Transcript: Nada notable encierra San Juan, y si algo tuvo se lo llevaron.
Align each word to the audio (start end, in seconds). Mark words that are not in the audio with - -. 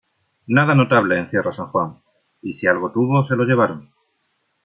Nada 0.47 0.73
notable 0.73 1.19
encierra 1.19 1.51
San 1.53 1.67
Juan, 1.67 2.01
y 2.41 2.53
si 2.53 2.65
algo 2.65 2.91
tuvo 2.91 3.23
se 3.23 3.35
lo 3.35 3.43
llevaron. 3.43 3.91